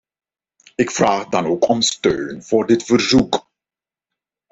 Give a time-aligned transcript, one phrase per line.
[0.75, 3.47] Ik vraag dan ook om steun voor dit verzoek.